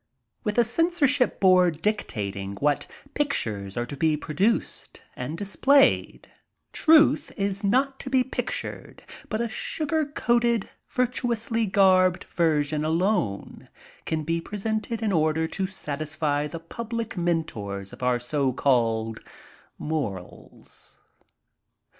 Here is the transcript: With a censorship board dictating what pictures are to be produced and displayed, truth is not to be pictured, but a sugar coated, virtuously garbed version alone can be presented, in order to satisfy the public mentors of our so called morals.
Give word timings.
With 0.43 0.57
a 0.57 0.63
censorship 0.63 1.39
board 1.39 1.79
dictating 1.83 2.55
what 2.55 2.87
pictures 3.13 3.77
are 3.77 3.85
to 3.85 3.95
be 3.95 4.17
produced 4.17 5.03
and 5.15 5.37
displayed, 5.37 6.27
truth 6.73 7.31
is 7.37 7.63
not 7.63 7.99
to 7.99 8.09
be 8.09 8.23
pictured, 8.23 9.03
but 9.29 9.41
a 9.41 9.47
sugar 9.47 10.07
coated, 10.07 10.67
virtuously 10.89 11.67
garbed 11.67 12.23
version 12.23 12.83
alone 12.83 13.69
can 14.07 14.23
be 14.23 14.41
presented, 14.41 15.03
in 15.03 15.11
order 15.11 15.47
to 15.49 15.67
satisfy 15.67 16.47
the 16.47 16.59
public 16.59 17.15
mentors 17.15 17.93
of 17.93 18.01
our 18.01 18.19
so 18.19 18.51
called 18.51 19.19
morals. 19.77 20.99